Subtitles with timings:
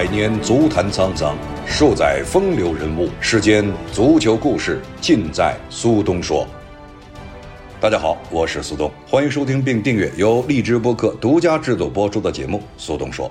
[0.00, 3.10] 百年足坛沧桑，数载风流人物。
[3.20, 6.48] 世间足球故事，尽在苏东说。
[7.78, 13.28] 大家好，我是苏东，欢迎收听并订阅由荔枝播客独家制作播出的节目《苏东说》。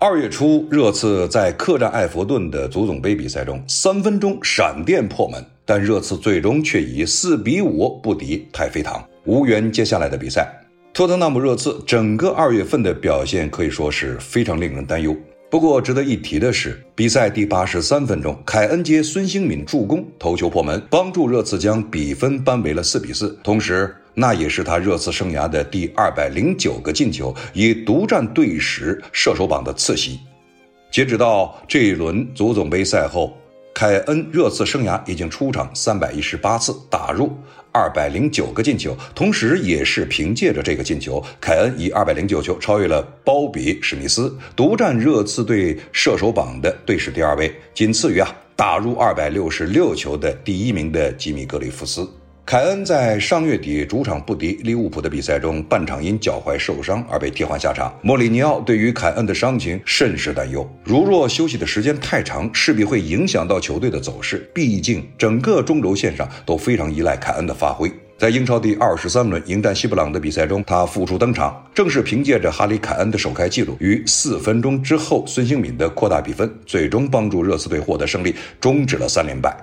[0.00, 10.52] 二月初，热刺在客战埃弗顿的足总杯比赛中，三分钟闪电破门，但热刺最终却以四比五不敌太妃糖，无缘接下来的比赛。
[10.92, 15.16] 托特纳姆热刺整个二月份的表现可以说是非常令人担忧。
[15.50, 23.34] 不过值得一提的是，比赛第八十三分钟，凯恩接孙兴敏助攻头球破门，帮助热刺将比分扳为了四比四。
[23.42, 30.20] 同时，那也是他热刺生涯的第二百零九个进球，以独占队史射手榜的次席。
[30.90, 33.34] 截止到这一轮足总杯赛后。
[33.74, 37.32] 凯恩热刺生涯已经出场三百一十八次，打入
[37.72, 52.08] 二百零九个进球，同时也是凭借着这个进球，凯恩以二百零九球超越了鲍比史密斯，独占热刺队射手榜的队史第二位，仅次于啊打入二百六十六球的第一名的吉米格里夫斯。
[52.48, 57.94] 凯恩在上月底主场不敌利物浦的比赛中，半场因脚踝受伤而被替换下场。
[58.00, 64.50] 莫里尼奥对于凯恩的伤情甚是担忧，如若休息的时间太长，势必会影响到球队的走势。
[64.54, 67.92] 毕竟整个中轴线上都非常依赖凯恩的发挥。
[68.16, 79.54] 在英超第二十三轮迎战西布朗的比赛中，他复出登场，正是凭借着哈里凯恩的首开纪录，于四分钟之后孙兴敏的扩大比分，最终帮助热刺队获得胜利，终止了三连败。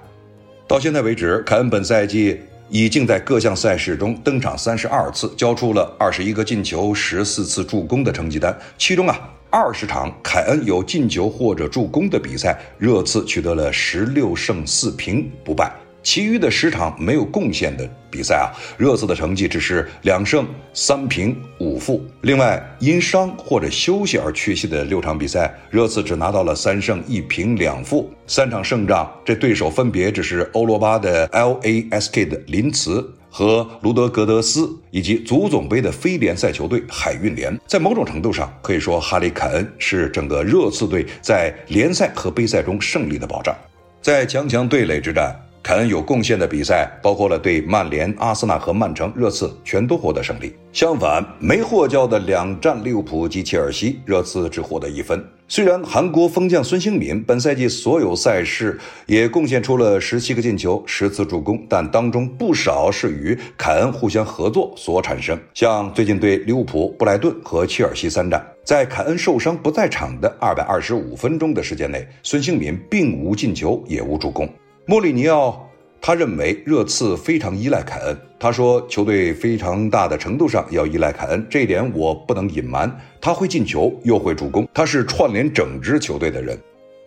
[0.67, 2.39] 到现在为止，凯恩本赛季。
[2.69, 8.57] 已经在各项赛事中登场三十二次，交出了二十一个进球、十四次助攻的成绩单。
[8.77, 15.72] 其中啊，二十场凯恩有进球或者助攻的比赛，热刺取得了十六胜四平不败。
[16.06, 22.06] 其余的十场没有贡献的比赛啊，热刺的成绩只是两胜三平五负。
[22.22, 29.12] 另外，因伤或者休息而缺席的六场比赛，热刺只拿到了三胜一平两负，三场胜仗。
[29.25, 37.59] 这对手分别只是欧罗巴的 LASK 的林茨和卢德格德斯，以及足总杯的非联赛球队海运联。
[37.66, 43.56] 在某种程度上，可以说哈里凯恩是整个热刺队在联赛和杯赛中胜利的保障。
[44.03, 45.35] 在强强对垒之战。
[45.66, 50.53] 凯恩有贡献的比赛包括了对曼联、阿森纳和曼城，热刺全都获得胜利。
[50.72, 55.26] 相反，没获交的两战利物浦及切尔西，热刺只获得一分。
[55.48, 65.36] 虽然韩国锋将孙兴敏本赛季所有赛事也贡献出了十七个进球、十次助攻，但当中不少是与凯恩互相合作所产生。
[65.56, 74.47] 像最近对利物浦、布莱顿和切尔西三战，在凯恩受伤不在场的二百二十五分钟的时间内，孙兴敏并无进球，也无助攻。
[74.88, 75.68] 莫里尼奥
[76.00, 78.16] 他认为热刺非常依赖凯恩。
[78.38, 82.96] 他说，球队非常大的程度上要依赖凯恩，这一点我不能隐瞒。
[83.19, 86.56] 他会进球，又会助攻，他是串联整支球队的人。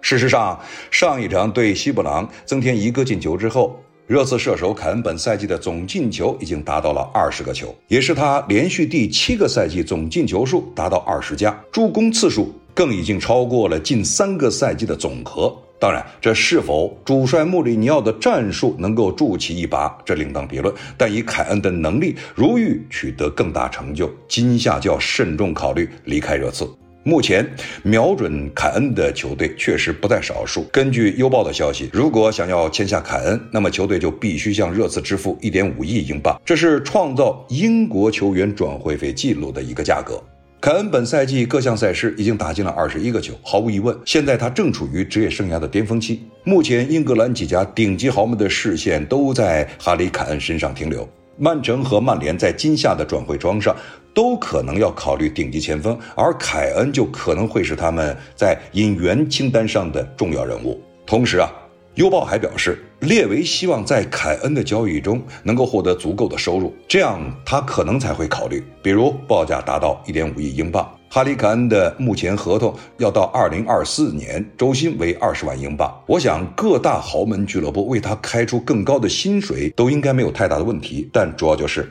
[0.00, 0.58] 事实上，
[0.90, 3.78] 上一场对西布朗增添一个进球之后，
[4.08, 15.56] 热刺射手凯恩本赛季的总进球已经达到了二十个球，也是他连续第七个赛季总进球数达到二十加，助攻次数更已经超过了近三个赛季的总和。
[15.80, 20.74] 当然，这是否主帅穆里尼奥的战术能够助其一拔，这另当别论。
[20.96, 26.68] 但以凯恩的能力，如欲取得更大成就，今夏就要慎重考虑离开热刺。
[27.04, 27.48] 目前
[27.84, 30.64] 瞄准凯恩的球队确实不在少数。
[30.72, 40.20] 根据邮报的消息，如果想要签下凯恩，那么球队就必须向热刺支付一点五亿英镑，这是创造英国球员转会费记录的一个价格。
[40.60, 46.20] 凯恩本赛季各项赛事已经打进了二十一个球，毫无疑问，现在他正处于职业生涯的巅峰期。
[46.42, 51.08] 目前，英格兰几家顶级豪门的视线都在哈里凯恩身上停留。
[51.36, 53.76] 曼城和曼联在今夏的转会窗上
[54.12, 60.82] 都可能要考虑顶级前锋，而凯恩就可能会是他们在引援清单上的重要人物。
[61.06, 61.48] 同时啊。
[61.94, 70.88] 邮报还表示，列维希望在凯恩的交易中能够获得足够的收入，这样他可能才会考虑，比如报价达到一点五亿英镑。
[71.10, 75.90] 哈里凯恩的目前合同要到二零二四年，周薪为二十万英镑。
[76.06, 81.88] 我想各大豪门俱乐部为他开出更高的薪水都应该没有太大的问题，但主要就是。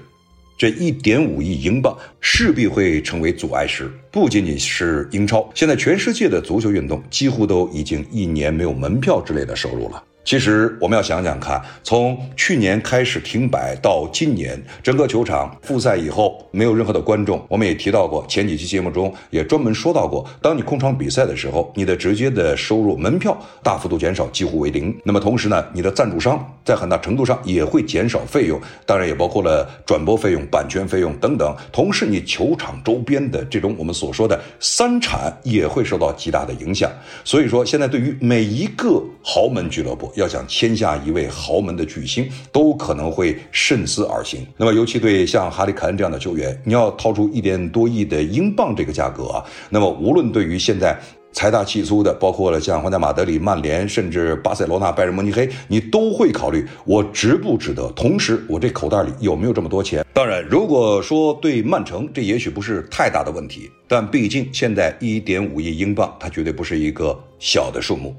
[0.60, 10.04] 这一点五亿英镑势必会成为阻碍时，不仅仅是英超，现在全世界的足球运动几乎都已经一年没有门票之类的收入了。
[10.28, 17.42] 其实我们要想想看，从去年开始停摆到今年，整个球场复赛以后没有任何的观众。
[17.48, 24.94] 我们也提到过，前几期节目中也专门说到过，当你空场比赛的时候，你的直接的收入门票大幅度减少，几乎为零。
[25.06, 31.56] 那么同时呢，你的赞助商在很大程度上也会减少费用，当然也包括了转播费用、版权费用等等。
[31.72, 36.92] 同时，你球场周边的这种我们所说的三产也会受到极大的影响。
[37.24, 44.46] 所以说，现在对于每一个豪门俱乐部，要想签下一位豪门的巨星，都可能会慎思而行。
[44.58, 51.00] 那么，尤其对像哈里凯恩这样的球员，你要掏出一点多亿的英镑这个价格啊，那么无论对于现在
[51.32, 57.88] 财大气粗的，包括了像皇家马德里、曼联，甚至巴塞罗那、拜仁慕尼黑，你都会考虑我值不值得。
[57.92, 60.04] 同时，我这口袋里有没有这么多钱？
[60.14, 68.16] 当然，如果说对曼城，这也许不是太大的问题，但毕竟现在一点五亿英镑，它绝对不是一个小的数目。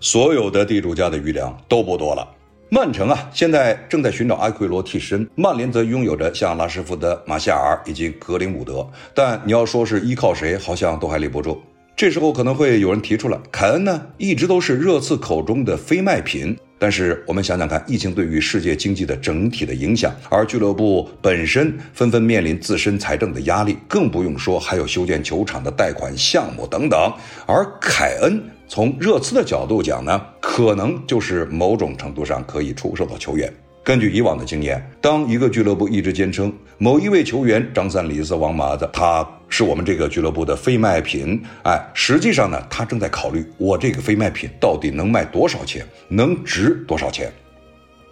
[0.00, 2.26] 所有的地主家的余粮都不多了。
[2.70, 8.88] 曼城啊，现在正在寻找阿奎罗替身；曼联则拥有着像拉什福德、马夏尔以及格林伍德。
[9.12, 11.60] 但你要说是依靠谁，好像都还立不住。
[11.94, 16.56] 这时候可能会有人提出来，凯恩呢，一直都是热刺口中的非卖品。
[16.78, 27.12] 但是我们想想看，疫情对于世界经济的整体的影响，而俱乐部本身纷纷面临自身财政的压力，更不用说还有修建球场的贷款项目等等。
[27.46, 28.40] 而凯恩。
[28.72, 33.52] 从热刺的角度讲呢，可能就是某种程度上可以出售的球员。
[33.82, 47.28] 根据以往的经验，当一个俱乐部一直坚称某一位球员张三李四王麻子，他是我们这个俱乐部的非卖品，哎，实际上呢，他正在考虑我这个非卖品到底能卖多少钱，能值多少钱。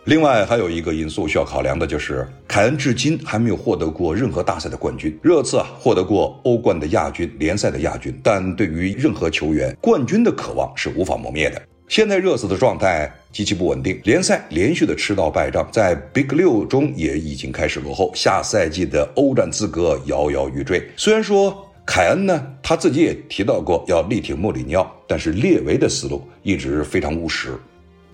[0.08, 5.14] 另外还有一个因素需要考量的就是，凯恩至今还没有获得过任何大赛的冠军。
[5.20, 11.60] 热刺啊获得过欧冠的亚军、联赛的亚军，但对于任何球员，冠军的渴望是无法磨灭的。
[11.88, 20.88] 现在热刺的状态极其不稳定，联赛连续的吃到败仗，在 Big 六中也已经开始落后，下赛季的欧战资格摇摇欲坠。
[20.96, 27.50] 虽然说凯恩呢他自己也提到过要力挺莫里尼奥，但是列维的思路一直非常务实。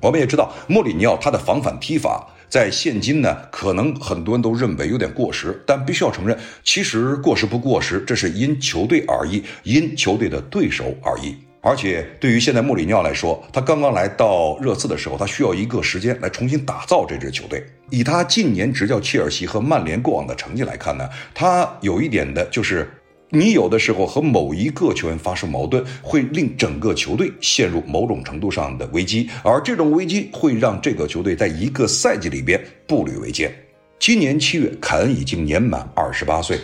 [0.05, 11.35] 我们也知道，莫里尼奥他的防反踢法在现今呢，可能很多人都认为有点过时，但必须要承认，其实过时不过时，这是因球队而异，因球队的对手而异。
[11.63, 17.65] 而且对于现在莫里尼奥来说，他刚刚来到热刺的时候，他需要一个时间来重新打造这支球队。
[17.89, 22.87] 以他近年执教切尔西和曼联过往的成绩来看呢，他有一点的就是。
[23.31, 33.53] 你有的时候和某一个球员发生矛盾，会令整个球队陷入某种程度上的危机，而这种危机会让这个球队在一个赛季里边步履维艰。
[33.99, 36.59] 今年七月，凯恩已经年满二十八岁。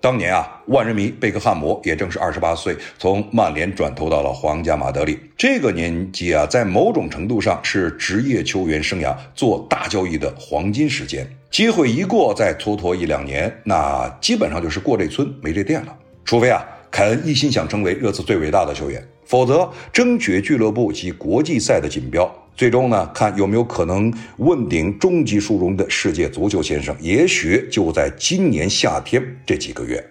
[0.00, 5.18] 当年啊，万人迷贝克汉姆也正是二十八岁，从曼联转投到了皇家马德里。
[5.36, 11.28] 这个年纪啊，在某种程度上是职业球员生涯做大交易的黄金时间。
[11.50, 15.96] 机会一过，再蹉跎一两年，那基本上就是过这村没这店了。
[16.24, 22.28] 除非啊，凯恩一心想成为热刺最伟大的球员，否则争取俱乐部及国际赛的锦标。
[22.56, 30.04] 最终呢，看有没有可能问鼎终极殊荣的世界足球先生，也许就在今年夏天这几个月。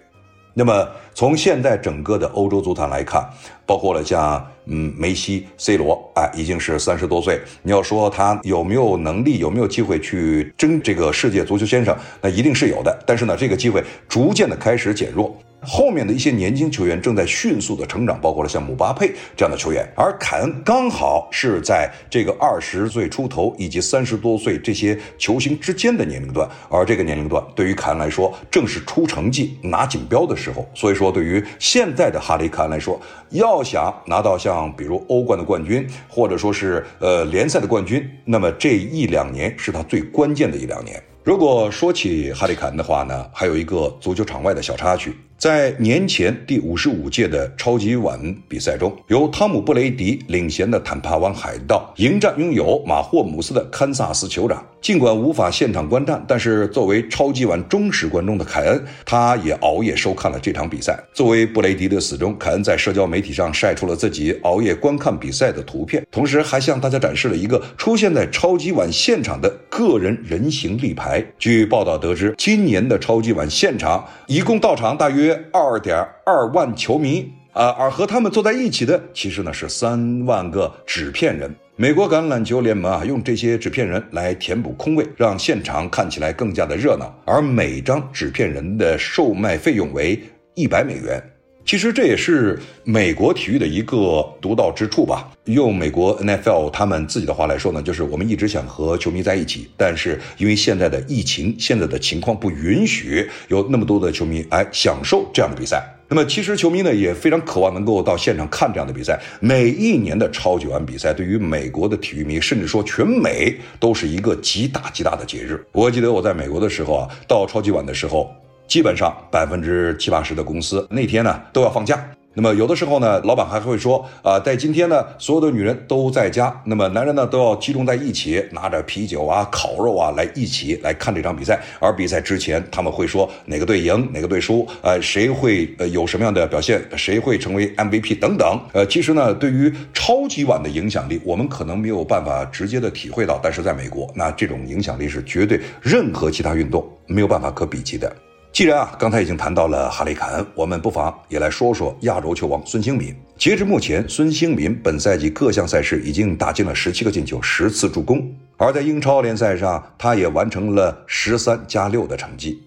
[0.54, 3.22] 那么从现在整个的欧洲足坛来看，
[3.66, 7.40] 包括了像嗯梅西、C 罗，哎，已经是三十多岁。
[7.62, 12.98] 你要说他有没有能力，有没有机会去争这个世界足球先生，那一定是有的。
[13.06, 15.36] 但是呢，这个机会逐渐的开始减弱。
[15.60, 30.66] 后面的一些年轻球员正在迅速的成长，包括了像姆巴佩这样的球员，而凯恩刚好是在这个二十岁出头以及三十多岁这些球星之间的年龄段，而这个年龄段对于凯恩来说正是出成绩、拿锦标的时候。
[30.74, 41.02] 所以说，对于现在的哈里凯恩来说，要想拿到像比如欧冠的冠军，或者说是呃联赛的冠军，那么这一两年是他最关键的一两年。
[41.24, 45.14] 如果说起哈里凯恩的话呢，还有一个足球场外的小插曲。
[45.38, 48.18] 在年前第五十五届的超级碗
[48.48, 54.66] 比赛中，由汤姆·布雷迪领衔的坦帕湾海盗迎战拥有马霍姆斯的堪萨斯酋长。
[54.80, 60.98] 尽管无法现场观战，但是作为超级碗忠实观众的凯恩，他也熬夜收看了这场比赛。
[61.12, 71.24] 作为布雷迪的死忠，凯恩在社交媒体上晒出了自己熬夜观看比赛的图片，同时还向大家展示了一个出现在超级碗现场的个人人形立牌。
[71.38, 75.27] 据报道得知，今年的超级碗现场一共到场大约。
[75.28, 81.54] 约二点二万球迷啊，而和他们坐在一起的，其实呢是三万个纸片人。
[81.76, 87.14] 美国橄榄球联盟啊，用这些纸片人来填补空位，让现场看起来更加的热闹。
[87.26, 90.18] 而每张纸片人的售卖费用为
[90.54, 91.22] 一百美元。
[91.68, 95.30] 其实这也是美国体育的一个独到之处吧。
[95.44, 105.84] 用美国 NFL 他们自己的话来说呢，就是我们一直想和球迷在一起，但是因为现在的疫情，现在的情况不允许有那么多的球迷来享受这样的比赛。
[106.08, 109.20] 那么其实球迷呢也非常渴望能够到现场看这样的比赛。
[109.38, 115.62] 每一年的超级碗比赛对于美国的体育迷，甚至说全美都是一个极大极大的节日。
[115.72, 118.34] 我记得我在美国的时候啊，到超级碗的时候。
[118.68, 121.98] 基本上百分之七八十的公司那天呢都要放假。
[122.34, 131.58] 那么有的时候呢，老板还会说啊，在今天呢，所有的女人都在家，那么男人呢都要集中在一起，拿着啤酒啊、烤肉啊来一起来看这场比赛。
[131.80, 138.60] 而比赛之前，他们会说哪个队赢，哪个队输，呃，谁会呃有什么样的表现，谁会成为 MVP 等等。
[138.72, 148.14] 呃，其实呢，对于超级碗的影响力，我们可能没有办法直接的体会到，但是在美国，那这种影响力是绝对任何其他运动没有办法可比及的。
[148.50, 153.14] 既然啊，刚才已经谈到了哈里凯恩，我们不妨也来说说亚洲球王孙兴民。
[153.36, 162.60] 截至目前，孙兴民本赛季各项赛事已经打进了十七个进球、十次助攻，而在英超联赛上，他也完成了十三加六的成绩。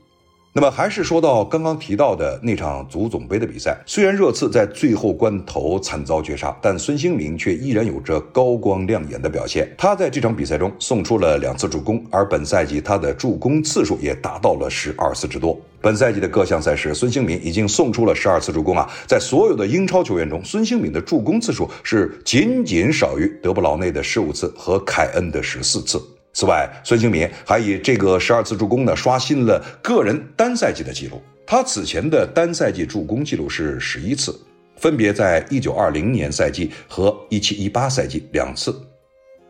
[0.54, 9.74] 那么还是说到刚刚提到的那场足总杯的比赛，虽然热刺在最后关头惨遭绝杀，但孙兴民却依然有着高光亮眼的表现。
[9.78, 15.58] 他在这场比赛中送出了两次助攻，而本赛季他的助攻次数也达到了十二次之多。
[15.80, 18.92] 本赛季的各项赛事，孙兴民已经送出了十二次助攻啊！
[19.08, 25.98] 在所有的英超球员中，孙兴民的助攻次数是仅仅少于德布劳内的十五次和凯恩的十四次。
[26.34, 31.22] 此外，孙兴民还以这个十二次助攻呢，刷新了个人单赛季的记录。
[31.46, 34.34] 他此前的单赛季助攻记录是十一次，
[34.78, 38.74] 分别在一九二零年赛季和一七一八赛季两次。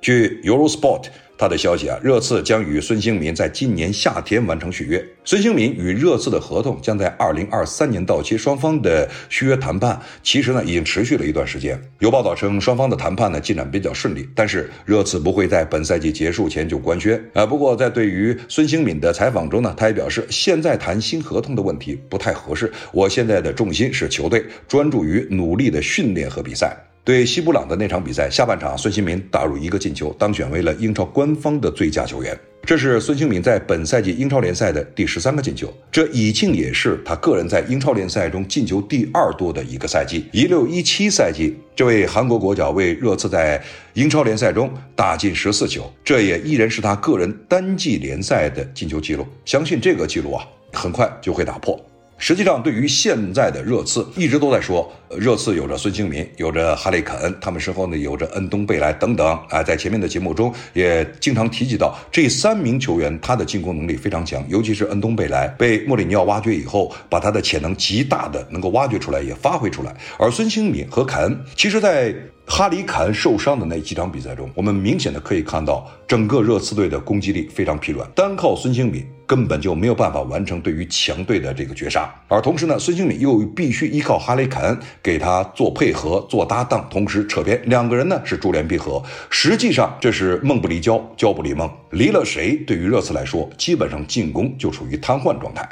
[0.01, 1.05] 据 Eurosport。
[1.41, 5.03] 他的消息啊，热刺将与孙兴民在今年夏天完成续约。
[5.25, 11.81] 孙兴民与热刺的合同将在二零二三年到期，双方的续约谈判其实呢已经持续了一段时间。
[11.97, 17.43] 有报道称，双方的谈判呢进展比较顺利，但是热刺不会在本赛季结束前就官宣啊。
[17.43, 22.71] 不过在对于孙兴民的采访中呢，他也表示，现在谈新合同的问题不太合适。
[22.91, 26.77] 我现在的重心是球队，专注于努力的训练和比赛。
[27.03, 32.37] 对西布朗的那场比赛，下半场孙兴民打入一个进球，当选为了英超官方的最佳球员。
[32.63, 40.25] 这是孙兴民在本赛季英超联赛的第十三个进球，这已经也是他个人在英超联赛中进球第二多的一个赛季。
[40.31, 43.59] 一六一七赛季，这位韩国国脚为热刺在
[43.95, 49.25] 英超联赛中打进十四球，这也依然是他个人单季联赛的进球记录。
[49.43, 51.83] 相信这个记录啊，很快就会打破。
[52.21, 54.87] 实际上，对于现在的热刺，一直都在说，
[55.17, 59.63] 热刺有着孙兴民，有着哈里凯恩，他们身后呢有着恩东贝莱等等啊。
[59.63, 69.91] 在前面的节目中也经常提及到这三名球员，他的进攻能力非常强，尤其是恩东贝莱被莫里尼奥挖掘以后，把他的潜能极大的能够挖掘出来，也发挥出来。
[70.19, 72.13] 而孙兴民和凯恩，其实在
[72.53, 79.07] 哈里凯恩受伤的那几场比赛中，我们明显的可以看到，整个热刺队的攻击力非常疲软，单靠孙兴民。
[79.25, 89.01] 根本就没有办法完成对于强队的这个绝杀，而同时呢，孙兴敏又必须依靠哈里凯恩给他做配合、做搭档，同时扯边，两个人呢是珠联璧合。
[89.29, 95.65] 实际上这是梦不离焦，焦不离梦，离了谁，对于热刺来说，基本上进攻就处于瘫痪状态。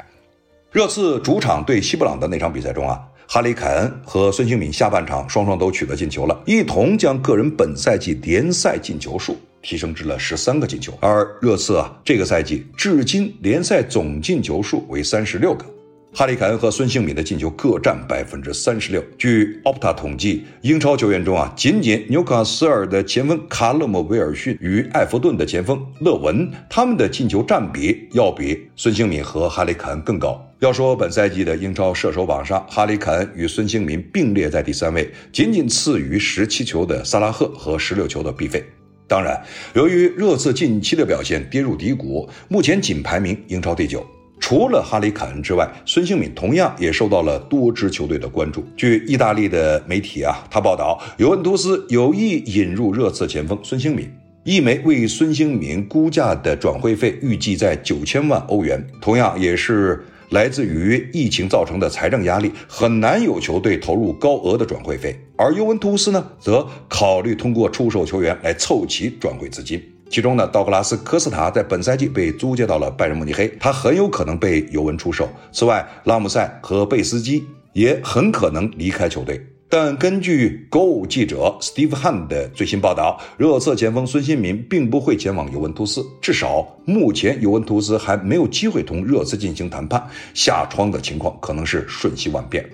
[0.72, 2.98] 热刺主场对西布朗的那场比赛中啊，
[3.32, 9.36] 哈里凯恩和孙兴敏下半场双双都取得进球了，一同将个人本赛季联赛进球数。
[9.62, 15.64] 提升至了十三个进球，而热刺啊，这个赛季至今联赛总进球数为三十六个。
[16.12, 19.02] 哈里凯恩和孙兴敏的进球各占百分之三十六。
[19.16, 30.44] 据 Opta 统计，英超球员中啊，仅仅纽卡斯尔的前锋卡勒姆·威尔逊与埃弗顿的前锋勒文，他们的进球占比要比孙兴敏和哈里凯恩更高。
[30.58, 38.64] 要说本赛季的英超射手榜上，哈里凯恩与孙兴民并列在第三位，仅仅次于十七球的萨拉赫和十六球的毕费。
[39.06, 39.40] 当然，
[39.74, 44.04] 由于热刺近期的表现跌入低谷，目前仅排名英超第九。
[44.40, 48.64] 除了哈里凯恩之外，孙兴敏同样也受到了多支球队的关注。
[48.76, 54.10] 据意大利的媒体啊，他报道，尤文图斯有意引入热刺前锋孙兴敏，
[54.42, 60.04] 一枚为孙兴敏估价的转会费预计在九千万欧元，同样也是。
[60.30, 69.82] 来自于疫情造成的财政压力，很难有球队投入高额的转会费，而尤文图斯呢，则考虑通过出售球员来凑齐转会资金。
[70.10, 75.28] 其中呢，道格拉斯·科斯塔在本赛季被租借到了拜仁慕尼黑，他很有可能被尤文出售。
[75.52, 79.40] 此外，拉姆塞和贝斯基也很可能离开球队。
[79.68, 92.68] 但根据 Go 记者 Steve Han 的最新报道，热刺前锋孙兴民并不会前往尤文图斯，至少目前尤文图斯还没有机会同热刺进行谈判，下窗的情况可能是瞬息万变。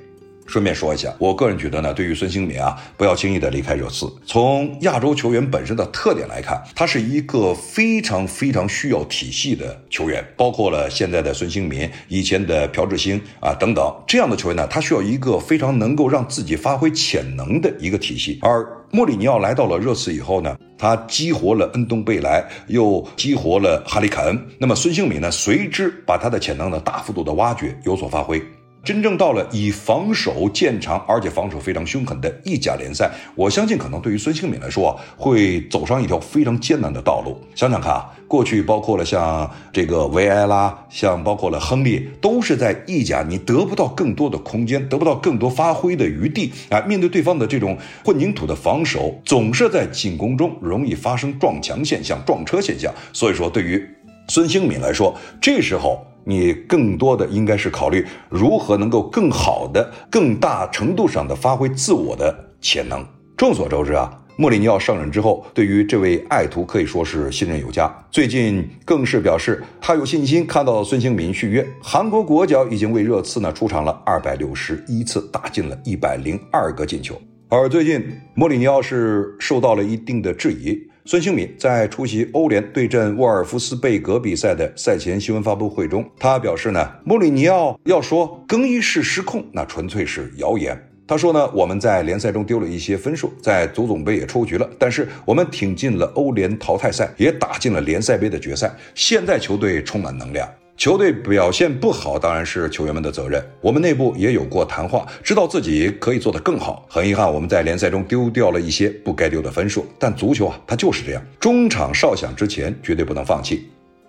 [0.46, 4.06] 顺便说一下，我个人觉得呢，对于孙兴民啊，不要轻易的离开热刺。
[4.24, 18.38] 从亚洲球员本身的特点来看，他是一个非常非常需要体系的球员，包括了现在的孙兴民、以前的朴智星啊等等这样的球员呢，他需要一个非常能够让自己发挥潜能的一个体系。
[18.42, 28.40] 而莫里尼奥来到了热刺以后呢，他激活了恩东贝莱，又激活了哈里凯恩，那么孙兴敏呢，随之把他的潜能呢大幅度的挖掘，有所发挥。
[28.86, 37.36] 真正到了以防守见长，而且防守非常凶狠的意甲联赛，我相信可能对于孙兴敏来说啊，会走上一条非常艰难的道路。
[37.56, 46.80] 想想看啊，过去包括了像这个维埃拉，像包括了亨利，都是在意甲，你得不到更多的空间，得不到更多发挥的余地啊。
[46.82, 52.94] 面对对方的这种混凝土的防守，总是在进攻中容易发生撞墙现象、撞车现象。
[53.12, 53.84] 所以说，对于
[54.28, 56.06] 孙兴敏来说，这时候。
[56.28, 63.06] 你更多的应该是考虑如何能够更好的、更大程度上的发挥自我的潜能。
[63.36, 67.88] 众所周知啊，莫里尼奥上任之后，对于这位爱徒可以说是信任有加。
[68.10, 71.64] 最近更是表示他有信心看到孙兴民续约。
[71.80, 77.14] 韩国国脚已经为热刺呢出场了二百六十一次，打进了一百零二个进球。
[77.48, 78.04] 而最近
[78.34, 80.76] 莫里尼奥是受到了一定的质疑。
[81.08, 90.76] 孙兴敏在出席欧联对阵沃尔夫斯贝格比赛的赛前新闻发布会中，他表示呢，穆里尼奥要说更衣室失控，那纯粹是谣言。
[91.06, 98.74] 他说呢，我们在联赛中丢了一些分数，在足总杯也出局了，但是我们挺进了欧联淘汰赛，也打进了联赛杯的决赛。
[98.96, 100.48] 现在球队充满能量。
[100.76, 103.42] 球队表现不好，当然是球员们的责任。
[103.62, 106.84] 我们内部也有过谈话，知道自己可以做得更好。
[106.86, 109.86] 很遗憾，我们在联赛中丢掉了一些不该丢的分数。
[109.98, 113.66] 但足球啊，它就是这样，中场哨响之前绝对不能放弃。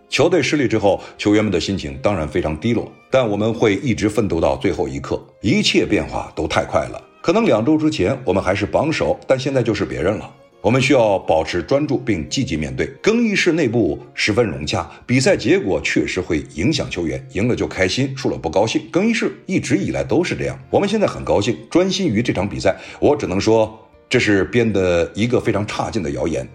[0.10, 5.18] 球队失利之后，球员们的心情当然非常低落，但我们会一直奋斗到最后一刻。
[5.42, 10.30] 一切变化都太快了，可能两周之前我们还是榜首，但现在就是别人了。
[10.68, 12.88] 我们需要保持专注并积极面对。
[13.02, 18.82] 更衣室内部十分融洽，比赛结果确实会影响球员，赢了就开心，输了不高兴。
[18.92, 20.60] 更衣室一直以来都是这样。
[20.70, 22.76] 我们现在很高兴，专心于这场比赛。
[23.00, 26.46] 我只能说，这是编的一个非常差劲的谣言。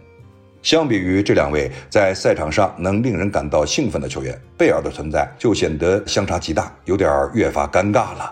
[0.61, 8.31] 相比于这两位在赛场上能令人感到兴奋的球员，贝尔的存在就显得相差极大，有点越发尴尬了。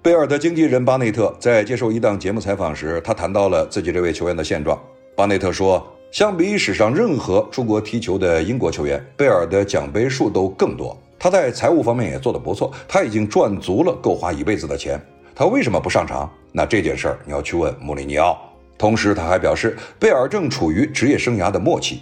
[0.00, 4.80] 贝尔的经纪人巴内特在接受一档节目采访时，他谈到了自己这位球员的现状。
[5.18, 10.96] 巴内特说：“相比史上任何出国踢球的英国球员，贝尔的奖杯数都更多。
[11.18, 15.04] 他在财务方面也做得不错，他已经赚足了够花一辈子的钱。
[15.34, 16.32] 他为什么不上场？
[16.52, 18.38] 那这件事儿你要去问穆里尼奥。
[18.78, 21.98] 同时，他还表示，贝尔正处于职业生涯的末期。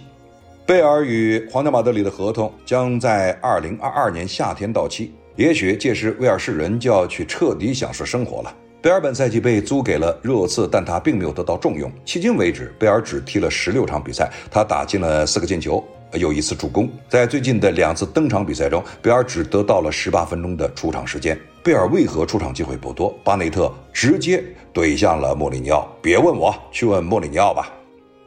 [0.63, 11.91] 贝尔与皇家马德里的合同将在二零二二年夏天到期，也许届时威尔士人就要去彻底享受生活了。”贝尔本赛季被租给了热刺，但他并没有得到重用。
[12.05, 16.87] 迄今为止，贝尔只踢了十六场比赛，他打进了四个进球，有一次助攻。
[17.09, 21.37] 在最近的两次登场比赛中，贝尔只得到了十八分钟的出场时间。
[21.63, 23.13] 贝尔为何出场机会不多？
[23.23, 27.73] 巴内特直接怼向了莫里尼奥：“别问我，去问莫里尼奥吧。”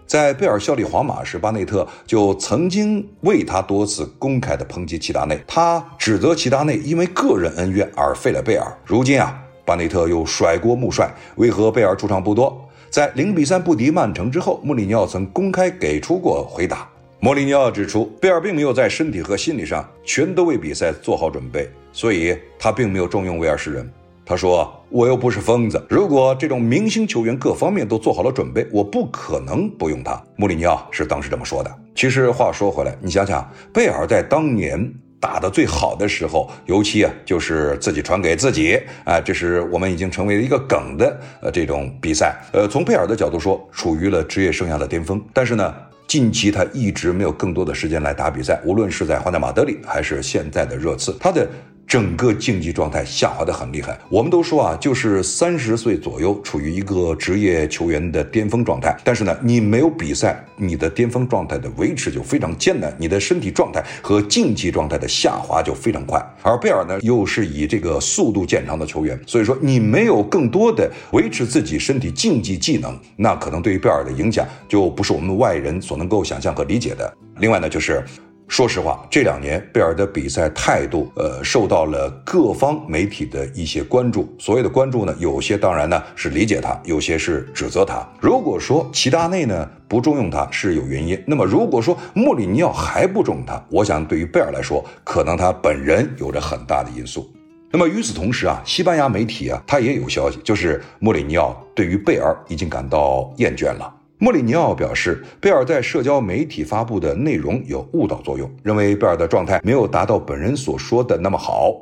[0.05, 8.67] 在贝尔效力皇马时，巴内特就曾经为他多次公开的抨击齐达内，他指责齐达内因为个人恩怨而废了贝尔。
[8.85, 9.41] 如今啊。
[9.71, 12.61] 巴内特又甩锅穆帅，为何贝尔出场不多？
[12.91, 16.89] 在零比三不敌曼城之后，穆里尼奥曾公开给出过回答。
[17.21, 23.89] 穆里尼奥指出，贝尔并没有在身体和心理上全都为比赛做好准备，所以他并没有重用威尔士人。
[24.27, 31.73] 他说：“我又不是疯子，如果这种明星球员各方面都做好了准备，我不可能不用他。”穆里尼奥是当时这么说的。
[31.95, 34.93] 其实话说回来，你想想，贝尔在当年。
[35.21, 42.35] 打的最好的时候，尤其啊，就是自己传给自己啊，这是我们已经成为了一个梗的呃这种比赛。
[42.53, 45.23] 呃，从佩尔的角度说，处于了职业生涯的巅峰。
[45.35, 45.75] 但是呢，
[46.07, 51.47] 近期他一直没有更多的时间来打比赛，无论是在皇家马德里还是现在的热刺，他的。
[51.91, 53.99] 整个竞技状态下滑的很厉害。
[54.09, 58.97] 我们都说啊，就是三十岁左右处于一个职业球员的巅峰状态。
[59.03, 66.25] 但是呢，你没有比赛，你的巅峰状态的维持就非常艰难，你的身体状态和竞技状态的下滑就非常快。
[66.43, 77.13] 而贝尔呢，又是以这个速度见长的球员，所以说你没有更多的维持自己身体竞技技能，那可能对于贝尔的影响就不是我们外人所能够想象和理解的。
[77.41, 78.05] 另外呢，就是。
[78.51, 84.29] 说实话，这两年贝尔的比赛态度，呃，受到了各方媒体的一些关注。
[84.41, 88.05] 所谓的关注呢，有些当然呢是理解他，有些是指责他。
[88.21, 97.31] 如果说齐达内呢不重用他是有原因，那么如果说穆里尼奥还不重用他，我想对于贝尔来说，可能他本人有着很大的因素。
[97.71, 103.95] 那么与此同时啊，西班牙媒体啊，他也有消息，就是莫里尼奥对于贝尔已经感到厌倦了。
[104.23, 111.75] 莫里尼奥表示，贝尔在社交媒体发布的内容有误导作用，认为贝尔的状态没有达到本人所说的那么好。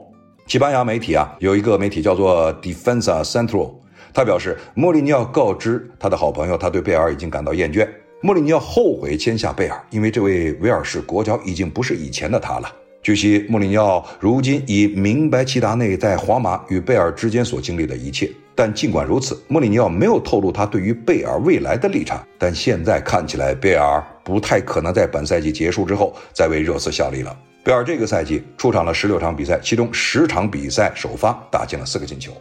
[0.46, 3.72] 西班牙媒体啊，有一个媒体叫做 Defensa Central，
[4.14, 7.88] 他表示，莫里尼奥告知他的好朋友，他对贝尔已经感到厌倦。
[8.20, 12.70] 莫里尼奥后悔签下贝尔，因为这位威尔士国脚已经不是以前的他了。
[13.02, 18.30] 据悉，穆里尼奥如今已明白齐达内在皇马与贝尔之间所经历的一切。
[18.58, 22.26] 但尽管如此，穆里尼奥没有透露他对于贝尔未来的立场。
[22.36, 27.38] 但现在看起来，贝尔不太可能在本赛季结束之后再为热刺效力了。
[27.62, 32.32] 贝尔这个赛季出场了十六场比赛，其中十场比赛首发，打进了四个进球。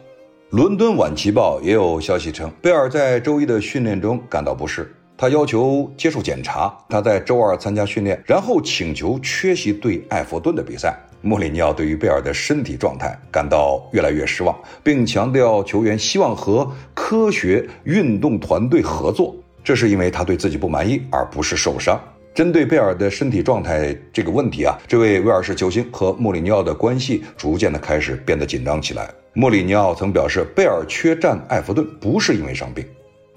[0.50, 4.92] 伦敦晚期报也有消息称，贝尔在周一的训练中感到不适。
[5.16, 10.98] 他要求接受检查，他在周二参加训练，然后请求缺席对埃弗顿的比赛。
[11.20, 22.00] 莫里尼奥对于贝尔的身体状态感到越来越失望，并强调球员希望和科学运动团队合作，这是因为他对自己不满意，而不是受伤。
[22.34, 29.10] 针对贝尔的身体状态这个问题啊，这位威尔士球星和莫里尼奥的关系逐渐的开始变得紧张起来。
[29.32, 32.84] 莫里尼奥曾表示，贝尔缺战埃弗顿不是因为伤病。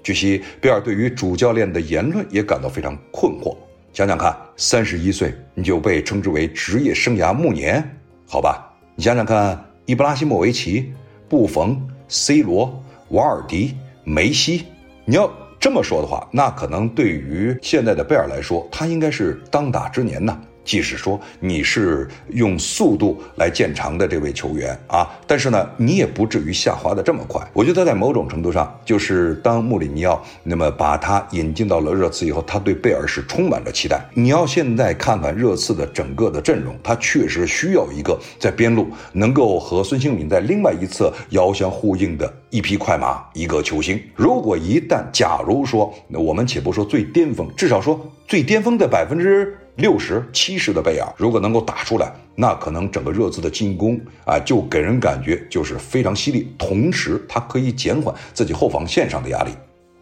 [0.04, 3.56] 据悉，贝尔对于主教练的言论也感到非常困惑。
[3.92, 7.82] 想想看，三十一岁你就被称之为职业生涯暮年，
[8.26, 8.72] 好吧？
[8.94, 10.92] 你想想看，伊布拉希莫维奇、
[11.28, 11.78] 布冯、
[12.08, 14.64] C 罗、瓦尔迪、梅西，
[15.04, 20.40] 你要这么说的话，那可能对于现在的贝尔来说，他应该是当打之年呢。
[20.64, 27.40] 即使说你是用速度来见长的这位球员啊，但是呢，你也不至于下滑的这么快。
[27.52, 34.00] 我觉得在某种程度上，就是当穆里尼奥那么把他引进到了热刺以后，他对贝尔是充满了期待。
[34.14, 44.00] 你要现在看看热刺的整个的阵容，他确实需要一个在边路能够和孙兴敏在另外一侧遥相呼应的一匹快马，一个球星。
[44.14, 49.56] 如果一旦假如说，那我们且不说最巅峰，至少说最巅峰的百分之。
[49.76, 59.50] 六十七十的贝尔，如果能够打出来，那可能整个热刺的进攻啊，就给人感觉就是非常犀利，同时他可以减缓自己后防线上的压力。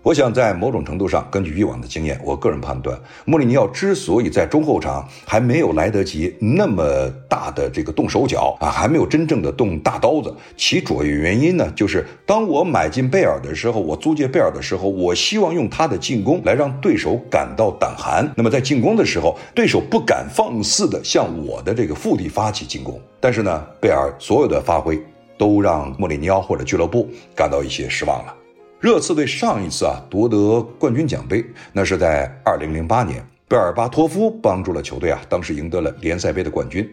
[0.03, 6.83] 我想在某种程度上，根据以往的经验，我个人判断，穆里尼奥之所以在中后场还没有来得及那么
[7.29, 18.27] 大的这个动手脚啊，还没有真正的动大刀子，其主要原因呢，就是当我买进贝尔的时候，我租借贝尔的时候，我希望用他的进攻来让对手感到胆寒。
[18.35, 22.99] 那么在进攻的时候，对手不敢放肆的向我的这个腹地发起进攻。
[23.21, 24.99] 但是呢，贝尔所有的发挥
[25.37, 28.35] 都让穆里尼奥或者俱乐部感到一些失望了。
[28.81, 36.89] 热刺队上一次啊夺得冠军奖杯，那是在二零零八年，贝尔巴托夫帮助了球队啊，当时赢得了联赛杯的冠军。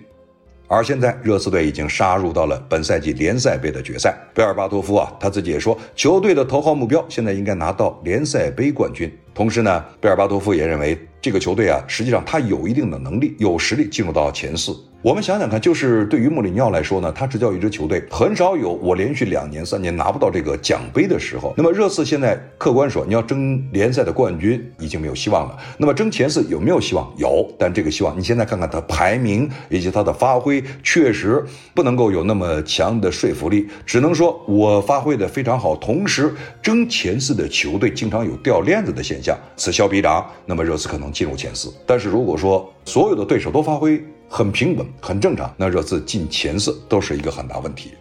[0.67, 4.13] 而现在，热刺队已经杀入到了本赛季联赛杯的决赛。
[4.33, 9.09] 贝尔巴托夫啊，他自己也说，球队的头号目标现在应该拿到联赛杯冠军。
[9.33, 14.73] 同时呢，贝尔巴托夫也认为，这个球队啊，实际上他有一定的能力，有实力进入到前四。
[15.03, 21.53] 我们想想看，就是对于穆里尼奥来说呢，他执教一支球队，很少有我连续两年、三年拿不到这个奖杯的时候。
[21.55, 25.57] 那么热刺现在客观说，你要争联赛的冠军已经没有希望了。
[25.77, 27.13] 那么争前四有没有希望？
[27.17, 33.67] 有，但这个希望你现在看看他排名以及他的发挥，确实不能够有那么强的说服力。
[33.85, 41.73] 只能说我发挥的非常好，同时争前四的球队经常有掉链子的现象，此消彼长，那么热刺可能进入前四。
[41.83, 43.99] 但是如果说所有的对手都发挥，
[44.29, 45.51] 很平稳，很正常。
[45.57, 47.93] 那热刺进前四都是一个很大问题。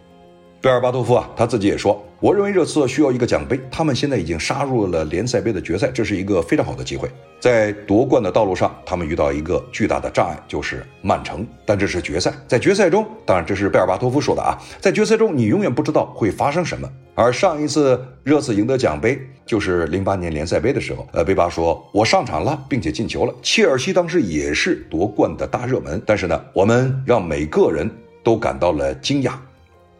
[0.59, 3.59] 贝尔巴托夫啊，他自己也说，我认为热刺需要一个奖杯。
[3.69, 7.07] 他们现在已经杀入了联赛杯的决赛，这是一个非常好的机会。
[7.39, 11.45] 在夺冠的道路上，他们遇到一个巨大的障碍，就是曼城。
[11.63, 16.89] 但这是决赛，在决赛中，当然这是贝尔巴托夫说的啊，在决赛中你永远不知道会发生什么。
[17.13, 23.35] 而上一次热刺赢得奖杯，就是零八年联赛杯的时候，呃，贝巴说，我上场了，并且进球了。
[23.43, 27.87] 切尔西当时也是夺冠的大热门，但是呢，我们让每个人
[28.23, 29.33] 都感到了惊讶。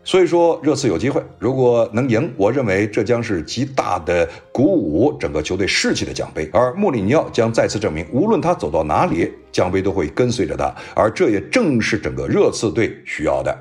[0.07, 6.49] 所以说，热刺有机会，如果能赢，我认为这将是极大的鼓舞整个球队士气的奖杯。
[6.53, 10.73] 而穆里尼奥将再次证明，无论他走到哪里，奖杯都会跟随着他。
[10.95, 13.53] 而这也正是整个热刺队需要的。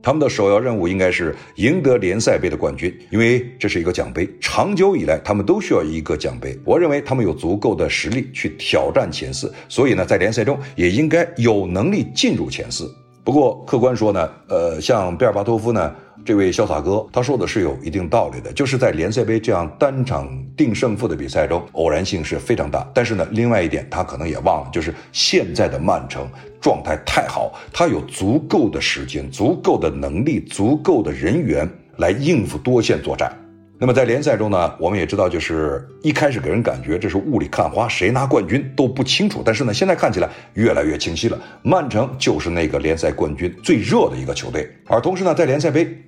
[0.00, 4.28] 他们的首要任务应该是赢得联赛杯的冠军，因为这是一个奖杯。
[4.40, 6.56] 长久以来，他们都需要一个奖杯。
[6.64, 12.88] 我认为他们有足够的实力去挑战前四，所以呢，在联赛中也应该有能力进入前四。
[13.24, 22.84] 不过，客观说呢，呃，像贝尔巴托夫呢，这位潇洒哥他说的是有一定道理的，就是在联赛杯这样单场定胜负的比赛中，偶然性是非常大。
[22.92, 26.28] 但是呢，另外一点他可能也忘了，就是现在的曼城
[26.60, 33.32] 状态太好，他有足够的时间、足够的能力、足够的人员来应付多线作战。
[33.82, 39.42] 那么在联赛中呢，我们也知道，就是一开始给人感觉这是雾里看花，谁拿冠军都不清楚。
[39.44, 44.70] 但是呢，现在看起来越来越清晰了，曼城就是那个联赛冠军最热的一个球队。
[44.86, 46.00] 而同时呢，在联赛杯，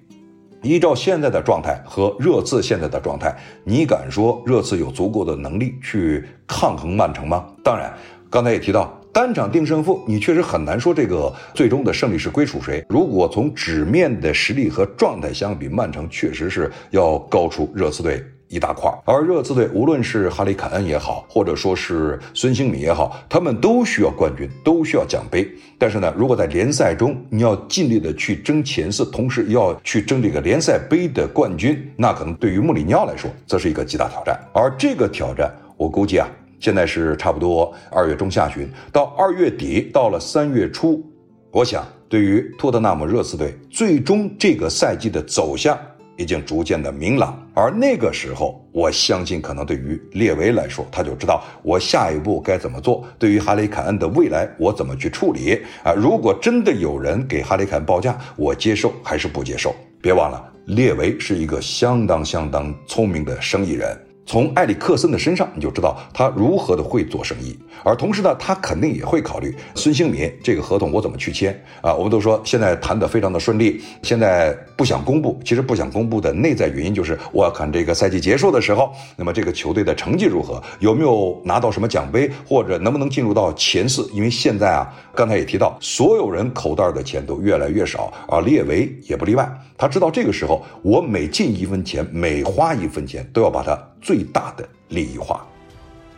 [0.62, 7.44] 依照现在的状态和热刺现在的状态，你敢说热刺有足够的能力去抗衡曼城吗？
[7.64, 7.92] 当然，
[8.30, 8.96] 刚才也提到。
[9.14, 12.84] 单场定胜负，你确实很难说这个最终的胜利是归属谁。
[12.88, 18.92] 如果从纸面的实力和状态相比，曼城确实是要高出热刺队一大块。
[19.04, 25.48] 而热刺队无论是哈里凯恩也好，或者说是孙兴敏也好，他们都需要冠军，都需要奖杯。
[25.78, 34.36] 但是呢，如果在联赛中你要尽力的去争前四，同时要去争这个联赛杯的冠军，那可能对于穆里尼奥来说，则是一个极大挑战。
[34.52, 36.28] 而这个挑战，我估计啊。
[36.58, 41.04] 现在是差不多二月中下旬，到二月底，到了三月初，
[41.50, 45.78] 我想对于托特纳姆热刺队，最终这个赛季的走向
[46.16, 47.40] 已经逐渐的明朗。
[47.54, 53.04] 而那个时候，我相信可能对于列维来说，他就知道我下一步该怎么做。
[53.18, 55.92] 对于哈里凯恩的未来，我怎么去处理啊？
[55.92, 59.74] 如果真的有人给哈里凯恩报价，我接受还是不接受？
[60.00, 63.96] 别忘了，列维是一个相当相当聪明的生意人。
[64.26, 71.94] 从埃里克森的身上，你就知道他如何的会做生意，而同时呢，他肯定也会考虑孙兴民这个合同我怎么去签啊？
[71.94, 84.08] 我们都说现在谈得非常的顺利，现在不想公布，其实不想公布的内在原因就是我要看这个赛季结束的时候，那么这个球队的成绩如何，有没有拿到什么奖杯，或者能不能进入到前四？
[84.12, 89.46] 因为现在啊，刚才也提到，所有人口袋的钱都越来越少，而列维也不例外。
[89.76, 95.44] 他知道这个时候，我每进一分钱，每花一分钱，都要把它最最大的利益化。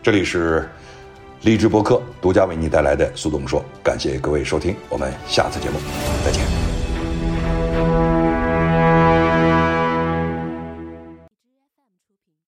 [0.03, 0.69] 这里是
[1.41, 5.79] 励志博客独家为你带来的苏东说，感谢各位收听，我们下次节目
[6.23, 6.66] 再见。